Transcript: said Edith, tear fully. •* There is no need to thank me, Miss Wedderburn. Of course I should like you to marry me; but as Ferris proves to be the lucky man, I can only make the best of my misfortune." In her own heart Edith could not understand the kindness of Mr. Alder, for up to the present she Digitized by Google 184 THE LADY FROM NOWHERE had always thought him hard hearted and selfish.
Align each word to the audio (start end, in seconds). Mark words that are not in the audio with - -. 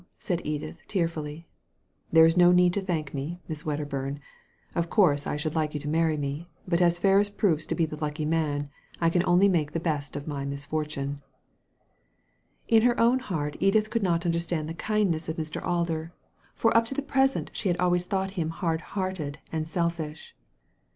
said 0.17 0.41
Edith, 0.43 0.77
tear 0.87 1.07
fully. 1.07 1.35
•* 2.07 2.11
There 2.11 2.25
is 2.25 2.35
no 2.35 2.51
need 2.51 2.73
to 2.73 2.81
thank 2.81 3.13
me, 3.13 3.39
Miss 3.47 3.61
Wedderburn. 3.67 4.19
Of 4.73 4.89
course 4.89 5.27
I 5.27 5.37
should 5.37 5.53
like 5.53 5.75
you 5.75 5.79
to 5.79 5.87
marry 5.87 6.17
me; 6.17 6.49
but 6.67 6.81
as 6.81 6.97
Ferris 6.97 7.29
proves 7.29 7.67
to 7.67 7.75
be 7.75 7.85
the 7.85 7.97
lucky 7.97 8.25
man, 8.25 8.71
I 8.99 9.11
can 9.11 9.23
only 9.27 9.47
make 9.47 9.73
the 9.73 9.79
best 9.79 10.15
of 10.15 10.25
my 10.27 10.43
misfortune." 10.43 11.21
In 12.67 12.81
her 12.81 12.99
own 12.99 13.19
heart 13.19 13.55
Edith 13.59 13.91
could 13.91 14.01
not 14.01 14.25
understand 14.25 14.67
the 14.67 14.73
kindness 14.73 15.29
of 15.29 15.35
Mr. 15.35 15.63
Alder, 15.63 16.13
for 16.55 16.75
up 16.75 16.85
to 16.85 16.95
the 16.95 17.03
present 17.03 17.51
she 17.53 17.69
Digitized 17.69 17.73
by 17.73 17.73
Google 17.73 17.77
184 17.77 17.77
THE 17.77 17.77
LADY 17.77 17.77
FROM 17.77 17.77
NOWHERE 17.77 17.77
had 17.77 17.85
always 17.85 18.05
thought 18.05 18.31
him 18.31 18.49
hard 18.49 18.81
hearted 18.81 19.39
and 19.53 19.67
selfish. 19.67 20.35